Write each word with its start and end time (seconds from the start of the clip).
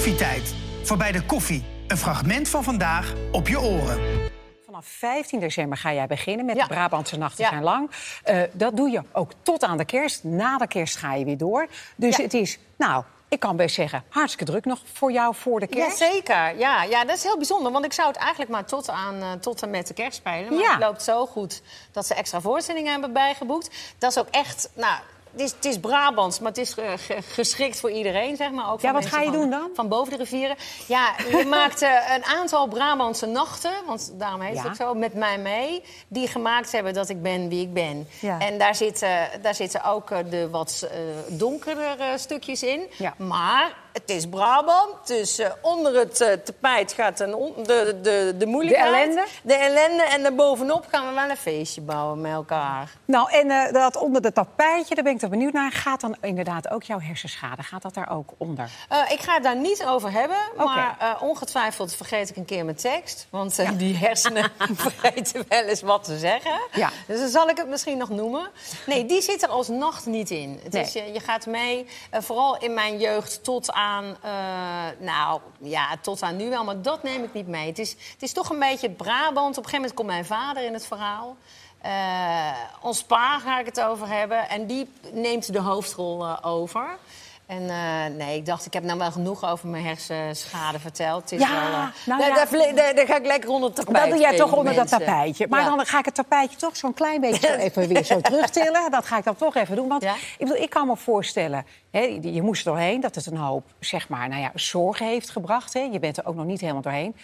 Koffietijd. 0.00 0.54
Voorbij 0.82 1.12
de 1.12 1.22
koffie. 1.22 1.64
Een 1.86 1.96
fragment 1.96 2.48
van 2.48 2.64
vandaag 2.64 3.12
op 3.32 3.48
je 3.48 3.60
oren. 3.60 4.00
Vanaf 4.64 4.86
15 4.86 5.40
december 5.40 5.78
ga 5.78 5.92
jij 5.92 6.06
beginnen 6.06 6.46
met 6.46 6.56
Ja. 6.56 6.62
de 6.62 6.68
Brabantse 6.68 7.18
nachten 7.18 7.44
Ja. 7.44 7.50
zijn 7.50 7.62
lang. 7.62 7.90
Eh, 8.24 8.42
dat 8.52 8.76
doe 8.76 8.90
je 8.90 9.02
ook 9.12 9.30
tot 9.42 9.64
aan 9.64 9.76
de 9.76 9.84
kerst. 9.84 10.24
Na 10.24 10.58
de 10.58 10.66
kerst 10.66 10.96
ga 10.96 11.14
je 11.14 11.24
weer 11.24 11.36
door. 11.36 11.66
Dus 11.96 12.16
Ja. 12.16 12.22
het 12.22 12.34
is, 12.34 12.58
nou, 12.78 13.04
ik 13.28 13.40
kan 13.40 13.56
best 13.56 13.74
zeggen, 13.74 14.04
hartstikke 14.08 14.52
druk 14.52 14.64
nog 14.64 14.78
voor 14.92 15.12
jou 15.12 15.34
voor 15.34 15.60
de 15.60 15.66
kerst. 15.66 15.98
Jazeker, 15.98 16.58
ja, 16.58 16.82
ja, 16.82 17.04
dat 17.04 17.16
is 17.16 17.22
heel 17.22 17.36
bijzonder. 17.36 17.72
Want 17.72 17.84
ik 17.84 17.92
zou 17.92 18.08
het 18.08 18.16
eigenlijk 18.16 18.50
maar 18.50 18.64
tot, 18.64 18.88
aan, 18.90 19.20
eh, 19.22 19.32
tot 19.32 19.62
en 19.62 19.70
met 19.70 19.86
de 19.86 19.94
kerst 19.94 20.16
spelen. 20.16 20.54
Maar 20.54 20.62
Ja. 20.64 20.70
het 20.70 20.80
loopt 20.80 21.02
zo 21.02 21.26
goed 21.26 21.62
dat 21.92 22.06
ze 22.06 22.14
extra 22.14 22.40
voorstellingen 22.40 22.90
hebben 22.90 23.12
bijgeboekt. 23.12 23.70
Dat 23.98 24.10
is 24.10 24.18
ook 24.18 24.28
echt, 24.30 24.70
nou, 24.74 25.00
het 25.32 25.40
is, 25.40 25.50
het 25.52 25.64
is 25.64 25.78
Brabants, 25.78 26.38
maar 26.40 26.48
het 26.48 26.58
is 26.60 26.74
eh, 26.74 26.92
ge- 26.96 27.22
geschikt 27.22 27.80
voor 27.80 27.90
iedereen, 27.90 28.36
zeg 28.36 28.50
maar. 28.50 28.72
Ook 28.72 28.80
Ja, 28.80 28.92
wat 28.92 29.06
ga 29.06 29.18
je 29.20 29.24
van, 29.30 29.32
doen 29.40 29.50
dan? 29.50 29.70
Van 29.74 29.88
boven 29.88 30.12
de 30.12 30.18
rivieren. 30.18 30.56
Ja, 30.86 31.14
je 31.30 31.44
maakt 31.58 31.82
eh, 31.82 31.90
een 32.16 32.24
aantal 32.24 32.66
Brabantse 32.66 33.26
nachten, 33.26 33.72
want 33.86 34.12
daarom 34.14 34.40
heet 34.40 34.54
Ja. 34.54 34.60
het 34.62 34.70
ook 34.70 34.76
zo, 34.76 34.94
met 34.94 35.14
mij 35.14 35.38
mee. 35.38 35.82
Die 36.08 36.28
gemaakt 36.28 36.72
hebben 36.72 36.94
dat 36.94 37.08
ik 37.08 37.22
ben 37.22 37.48
wie 37.48 37.60
ik 37.62 37.72
ben. 37.74 38.08
Ja. 38.20 38.38
En 38.40 38.58
daar 38.58 38.74
zitten, 38.74 39.28
daar 39.42 39.54
zitten 39.54 39.84
ook 39.84 40.10
eh, 40.10 40.18
de 40.30 40.50
wat 40.50 40.88
eh, 40.92 40.98
donkerdere 41.28 42.18
stukjes 42.18 42.62
in. 42.62 42.86
Ja. 42.98 43.14
Maar 43.18 43.72
het 43.92 44.10
is 44.10 44.28
Brabant, 44.28 45.06
dus 45.06 45.38
eh, 45.38 45.50
onder 45.60 45.94
het 45.94 46.20
eh, 46.20 46.32
tapijt 46.32 46.92
gaat 46.92 47.20
een 47.20 47.34
on- 47.34 47.54
de, 47.56 47.98
de, 48.02 48.34
de 48.38 48.46
moeilijkheid. 48.46 48.92
De 48.92 48.98
ellende? 48.98 49.26
De 49.42 49.54
ellende. 49.54 50.02
En 50.02 50.22
daarbovenop 50.22 50.86
gaan 50.90 51.08
we 51.08 51.14
wel 51.14 51.30
een 51.30 51.36
feestje 51.36 51.80
bouwen 51.80 52.20
met 52.20 52.32
elkaar. 52.32 52.90
Nou, 53.04 53.30
en 53.32 53.50
eh, 53.50 53.72
dat 53.72 53.96
onder 53.96 54.22
de 54.22 54.32
tapijtje, 54.32 54.94
daar 54.94 55.04
ben 55.04 55.12
ik 55.12 55.18
toch 55.18 55.30
benieuwd 55.30 55.52
naar. 55.52 55.72
Gaat 55.72 56.00
dan 56.00 56.16
inderdaad 56.20 56.70
ook 56.70 56.82
jouw 56.82 57.00
hersenschade, 57.00 57.62
gaat 57.62 57.82
dat 57.82 57.94
daar 57.94 58.10
ook 58.10 58.30
onder? 58.38 58.70
Ik 59.08 59.20
ga 59.20 59.34
het 59.34 59.42
daar 59.42 59.56
niet 59.56 59.84
over 59.84 60.12
hebben, 60.12 60.38
maar 60.56 61.16
ongetwijfeld 61.20 61.94
vergeet 61.94 62.30
ik 62.30 62.36
een 62.36 62.44
keer 62.44 62.64
mijn 62.64 62.76
tekst. 62.76 63.26
Want 63.30 63.78
die 63.78 63.96
hersenen 63.96 64.50
vergeten 64.74 65.44
wel 65.48 65.62
eens 65.62 65.82
wat 65.82 66.04
te 66.04 66.18
zeggen. 66.18 66.60
Ja. 66.72 66.90
Dus 67.06 67.18
dan 67.20 67.28
zal 67.28 67.48
ik 67.48 67.56
het 67.56 67.68
misschien 67.68 67.98
nog 67.98 68.08
noemen. 68.08 68.48
Nee, 68.86 69.06
die 69.06 69.22
zit 69.22 69.42
er 69.42 69.48
als 69.48 69.68
nacht 69.68 70.06
niet 70.06 70.30
in. 70.30 70.60
Het 70.62 70.72
Nee. 70.72 70.82
is, 70.82 70.92
je, 70.92 71.12
je 71.12 71.20
gaat 71.20 71.46
mee, 71.46 71.86
vooral 72.10 72.58
in 72.58 72.74
mijn 72.74 72.98
jeugd, 72.98 73.44
tot 73.44 73.72
aan, 73.80 74.16
eh, 74.22 75.04
nou 75.06 75.40
ja, 75.60 75.96
tot 76.00 76.22
aan 76.22 76.36
nu 76.36 76.48
wel. 76.48 76.64
Maar 76.64 76.82
dat 76.82 77.02
neem 77.02 77.24
ik 77.24 77.32
niet 77.32 77.46
mee. 77.46 77.66
Het 77.66 77.78
is, 77.78 77.90
het 77.90 78.22
is 78.22 78.32
toch 78.32 78.50
een 78.50 78.58
beetje 78.58 78.86
het 78.86 78.96
Brabant. 78.96 79.58
Op 79.58 79.64
een 79.64 79.70
gegeven 79.70 79.76
moment 79.76 79.94
komt 79.94 80.08
mijn 80.08 80.24
vader 80.24 80.64
in 80.64 80.72
het 80.72 80.86
verhaal. 80.86 81.36
Eh, 81.80 82.52
ons 82.80 83.02
pa 83.02 83.38
ga 83.38 83.58
ik 83.58 83.66
het 83.66 83.80
over 83.80 84.08
hebben. 84.08 84.48
En 84.48 84.66
die 84.66 84.90
neemt 85.12 85.52
de 85.52 85.60
hoofdrol 85.60 86.24
eh, 86.24 86.36
over. 86.42 86.98
En 87.50 87.70
eh, 87.70 88.16
nee, 88.16 88.36
ik 88.36 88.46
dacht, 88.46 88.66
ik 88.66 88.72
heb 88.72 88.82
nou 88.84 88.98
wel 88.98 89.12
genoeg 89.12 89.44
over 89.44 89.68
mijn 89.68 89.84
hersenschade 89.84 90.78
verteld. 90.78 91.22
Het 91.22 91.32
is 91.32 91.40
Ja, 91.40 91.50
wel, 91.50 91.60
eh, 91.60 91.86
nou 92.06 92.20
daar, 92.20 92.28
ja. 92.28 92.34
daar 92.34 92.74
daar- 92.74 92.94
daar 92.94 93.06
ga 93.06 93.16
ik 93.16 93.26
lekker 93.26 93.50
onder 93.50 93.68
het 93.68 93.76
tapijt. 93.78 93.98
Dat 94.04 94.08
doe 94.10 94.18
jij 94.20 94.36
toch 94.36 94.52
onder 94.52 94.74
dat 94.74 94.88
tapijtje. 94.88 95.46
Maar 95.48 95.60
Ja. 95.60 95.66
dan 95.76 95.86
ga 95.86 95.98
ik 95.98 96.04
het 96.04 96.14
tapijtje 96.14 96.56
toch 96.58 96.76
zo'n 96.76 96.94
klein 96.94 97.20
beetje 97.30 97.56
even 97.58 97.88
weer 97.88 98.04
zo 98.04 98.20
terugtillen. 98.20 98.90
Dat 98.90 99.06
ga 99.06 99.18
ik 99.18 99.24
dan 99.24 99.36
toch 99.36 99.54
even 99.54 99.76
doen. 99.76 99.88
Want 99.88 100.02
Ja. 100.02 100.14
ik, 100.14 100.34
bedoel, 100.38 100.56
ik 100.56 100.70
kan 100.70 100.86
me 100.86 100.96
voorstellen, 100.96 101.66
hè, 101.90 102.00
je 102.00 102.32
je 102.32 102.42
moest 102.42 102.66
er 102.66 102.72
doorheen... 102.72 103.00
dat 103.00 103.14
het 103.14 103.26
een 103.26 103.36
hoop 103.36 103.64
zeg 103.80 104.08
maar, 104.08 104.28
nou 104.28 104.40
ja, 104.40 104.50
zorgen 104.54 105.06
heeft 105.06 105.30
gebracht. 105.30 105.72
Hè. 105.72 105.80
Je 105.80 105.98
bent 105.98 106.16
er 106.18 106.26
ook 106.26 106.34
nog 106.34 106.44
niet 106.46 106.60
helemaal 106.60 106.82
doorheen. 106.82 107.16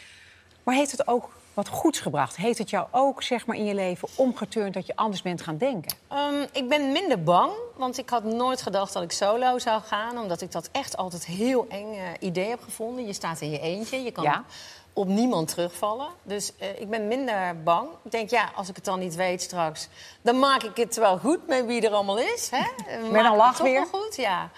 Maar 0.63 0.75
heeft 0.75 0.91
het 0.91 1.07
ook 1.09 1.31
wat 1.57 1.69
goeds 1.69 2.01
gebracht? 2.01 2.37
Heeft 2.37 2.59
het 2.59 2.71
jou 2.71 2.87
ook 2.91 3.23
zeg 3.23 3.47
maar, 3.47 3.57
in 3.57 3.65
je 3.65 3.75
leven 3.75 4.09
omgeturnd 4.15 4.75
dat 4.75 4.87
je 4.87 4.97
anders 4.97 5.23
bent 5.23 5.43
gaan 5.43 5.57
denken? 5.57 5.97
Ehm, 6.09 6.47
ik 6.53 6.69
ben 6.69 6.93
minder 6.93 7.23
bang, 7.23 7.51
want 7.77 7.99
ik 7.99 8.09
had 8.11 8.25
nooit 8.25 8.63
gedacht 8.63 8.93
dat 8.93 9.03
ik 9.03 9.13
solo 9.13 9.59
zou 9.59 9.83
gaan. 9.83 10.19
Omdat 10.19 10.41
ik 10.41 10.53
dat 10.53 10.69
echt 10.73 10.97
altijd 10.97 11.27
heel 11.27 11.67
eng 11.69 11.93
eh, 11.95 12.01
idee 12.21 12.49
heb 12.49 12.63
gevonden. 12.63 13.07
Je 13.07 13.13
staat 13.13 13.41
in 13.41 13.51
je 13.51 13.59
eentje, 13.61 14.03
je 14.03 14.11
kan 14.11 14.25
Ja. 14.25 14.45
op 14.93 15.07
niemand 15.07 15.49
terugvallen. 15.49 16.09
Dus 16.23 16.53
eh, 16.59 16.81
ik 16.81 16.91
ben 16.91 17.09
minder 17.09 17.63
bang. 17.63 17.89
Ik 18.05 18.11
denk, 18.11 18.31
ja, 18.31 18.51
als 18.55 18.69
ik 18.69 18.77
het 18.77 18.85
dan 18.85 18.99
niet 18.99 19.15
weet 19.15 19.43
straks... 19.43 19.89
dan 20.23 20.39
maak 20.39 20.63
ik 20.63 20.77
het 20.77 20.97
wel 20.97 21.19
goed 21.19 21.47
met 21.47 21.67
wie 21.67 21.81
er 21.87 21.93
allemaal 21.93 22.19
is. 22.19 22.51
Hè? 22.51 22.59
Maak 23.11 23.21
ik 23.25 23.29
het 23.29 23.37
lach 23.37 23.59
weer? 23.59 23.87
wel 23.91 24.01
goed, 24.01 24.17
ja. 24.17 24.51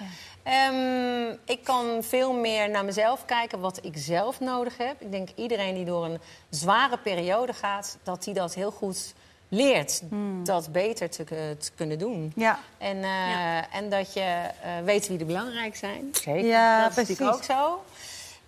Ehm, 0.48 1.34
ik 1.44 1.64
kan 1.64 2.02
veel 2.02 2.32
meer 2.32 2.70
naar 2.70 2.84
mezelf 2.84 3.24
kijken, 3.24 3.60
wat 3.60 3.78
ik 3.84 3.92
zelf 3.96 4.40
nodig 4.40 4.76
heb. 4.76 5.00
Ik 5.00 5.10
denk 5.10 5.28
iedereen 5.34 5.74
die 5.74 5.84
door 5.84 6.04
een 6.04 6.20
zware 6.48 6.98
periode 6.98 7.52
gaat... 7.52 7.98
dat 8.02 8.24
die 8.24 8.34
dat 8.34 8.54
heel 8.54 8.70
goed 8.70 9.14
leert 9.48 10.02
dat 10.44 10.72
beter 10.72 11.10
te, 11.10 11.24
te 11.58 11.70
kunnen 11.74 11.98
doen. 11.98 12.32
Ja. 12.36 12.58
En, 12.78 13.02
eh, 13.02 13.74
en 13.76 13.90
dat 13.90 14.12
je 14.12 14.20
eh, 14.20 14.70
weet 14.84 15.08
wie 15.08 15.18
er 15.18 15.26
belangrijk 15.26 15.76
zijn. 15.76 16.08
Zeker. 16.12 16.44
Ja, 16.48 16.82
dat 16.82 16.90
is 16.90 16.96
natuurlijk 17.08 17.36
ook 17.36 17.44
zo. 17.44 17.82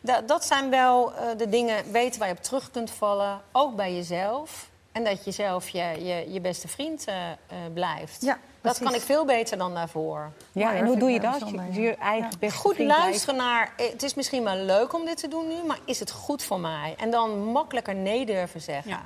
Da- 0.00 0.20
dat 0.20 0.44
zijn 0.44 0.70
wel 0.70 1.14
eh, 1.14 1.26
de 1.36 1.48
dingen, 1.48 1.92
weten 1.92 2.18
waar 2.18 2.28
je 2.28 2.34
op 2.34 2.42
terug 2.42 2.70
kunt 2.70 2.90
vallen. 2.90 3.40
Ook 3.52 3.76
bij 3.76 3.94
jezelf. 3.94 4.69
En 4.92 5.04
dat 5.04 5.24
je 5.24 5.30
zelf 5.30 5.68
je, 5.68 5.78
je, 6.04 6.32
je 6.32 6.40
beste 6.40 6.68
vriend 6.68 7.04
eh, 7.04 7.30
eh, 7.30 7.36
blijft. 7.74 8.22
Ja, 8.22 8.38
dat 8.60 8.78
kan 8.78 8.94
ik 8.94 9.00
veel 9.00 9.24
beter 9.24 9.58
dan 9.58 9.74
daarvoor. 9.74 10.30
Ja, 10.52 10.74
en 10.74 10.86
hoe 10.86 10.96
doe 10.96 11.10
je 11.10 11.20
dat? 11.20 11.42
Je, 11.72 11.80
je 11.80 11.94
eigen 11.94 12.30
beste 12.38 12.58
Goed 12.58 12.74
vriend 12.74 12.88
luisteren 12.90 13.36
naar... 13.36 13.72
eh, 13.76 13.90
Het 13.90 14.02
is 14.02 14.14
misschien 14.14 14.44
wel 14.44 14.56
leuk 14.56 14.94
om 14.94 15.04
dit 15.04 15.16
te 15.16 15.28
doen 15.28 15.48
nu, 15.48 15.54
maar 15.66 15.78
is 15.84 16.00
het 16.00 16.10
goed 16.10 16.42
voor 16.42 16.60
mij? 16.60 16.94
En 16.98 17.10
dan 17.10 17.44
makkelijker 17.44 17.94
nee 17.94 18.26
durven 18.26 18.60
zeggen. 18.60 18.90
Ja. 18.90 19.04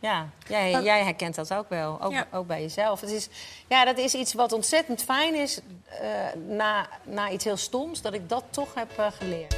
Ja, 0.00 0.26
jij, 0.48 0.82
jij 0.82 1.02
herkent 1.04 1.34
dat 1.34 1.54
ook 1.54 1.68
wel, 1.68 1.98
ook, 2.02 2.12
Ja. 2.12 2.26
ook 2.32 2.46
bij 2.46 2.60
jezelf. 2.60 3.00
Het 3.00 3.10
is, 3.10 3.28
ja, 3.68 3.84
dat 3.84 3.98
is 3.98 4.14
iets 4.14 4.34
wat 4.34 4.52
ontzettend 4.52 5.02
fijn 5.02 5.34
is 5.34 5.60
eh, 6.00 6.08
na, 6.48 6.86
na 7.04 7.30
iets 7.30 7.44
heel 7.44 7.56
stoms, 7.56 8.02
dat 8.02 8.12
ik 8.12 8.28
dat 8.28 8.44
toch 8.50 8.74
heb 8.74 8.90
geleerd. 9.18 9.56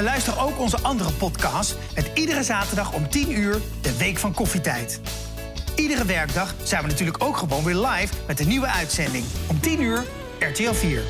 Beluister 0.00 0.38
ook 0.40 0.58
onze 0.58 0.80
andere 0.82 1.12
podcast 1.12 1.76
met 1.94 2.10
iedere 2.14 2.42
zaterdag 2.42 2.92
om 2.92 3.08
10 3.08 3.38
uur 3.38 3.60
de 3.80 3.96
Week 3.96 4.18
van 4.18 4.34
Koffietijd. 4.34 5.00
Iedere 5.76 6.04
werkdag 6.04 6.54
zijn 6.62 6.82
we 6.82 6.88
natuurlijk 6.88 7.24
ook 7.24 7.36
gewoon 7.36 7.64
weer 7.64 7.74
live 7.74 8.14
met 8.26 8.40
een 8.40 8.48
nieuwe 8.48 8.66
uitzending. 8.66 9.24
Om 9.46 9.60
10 9.60 9.82
uur 9.82 10.04
RTL 10.38 10.72
4. 10.72 11.02